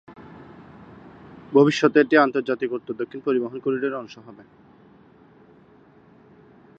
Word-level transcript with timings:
ভবিষ্যতে 1.51 1.97
এটি 1.99 2.15
আন্তর্জাতিক 2.17 2.69
উত্তর-দক্ষিণ 2.73 3.19
পরিবহণ 3.25 3.57
করিডোর 3.59 3.89
এর 3.89 3.95
অংশ 3.95 4.15
হবে। 4.17 4.43